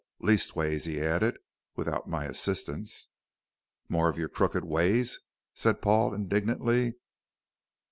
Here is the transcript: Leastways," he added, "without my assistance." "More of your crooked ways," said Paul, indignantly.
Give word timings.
Leastways," 0.19 0.85
he 0.85 0.99
added, 0.99 1.37
"without 1.75 2.09
my 2.09 2.25
assistance." 2.25 3.09
"More 3.87 4.09
of 4.09 4.17
your 4.17 4.29
crooked 4.29 4.63
ways," 4.65 5.19
said 5.53 5.79
Paul, 5.79 6.15
indignantly. 6.15 6.95